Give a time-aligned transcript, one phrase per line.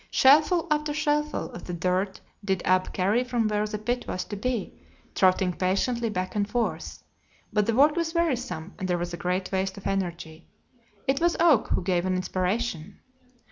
[0.11, 4.35] Shellful after shellful of the dirt did Ab carry from where the pit was to
[4.35, 4.73] be,
[5.13, 7.03] trotting patiently back and forth,
[7.53, 10.47] but the work was wearisome and there was a great waste of energy.
[11.07, 12.97] It was Oak who gave an inspiration.